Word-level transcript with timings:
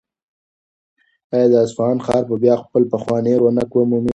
آیا 1.33 1.47
د 1.51 1.55
اصفهان 1.65 1.97
ښار 2.05 2.23
به 2.29 2.35
بیا 2.43 2.55
خپل 2.63 2.83
پخوانی 2.93 3.33
رونق 3.41 3.69
ومومي؟ 3.73 4.09